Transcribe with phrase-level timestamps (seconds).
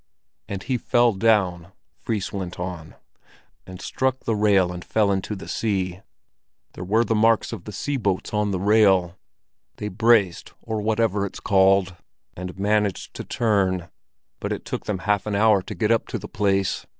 [0.49, 2.95] "And he fell down," Fris went on,
[3.67, 6.01] "and struck the rail and fell into the sea.
[6.73, 9.15] There were the marks of his sea boots on the rail.
[9.75, 13.89] They braced—or whatever it's called—and managed to turn;
[14.39, 16.87] but it took them half an hour to get up to the place.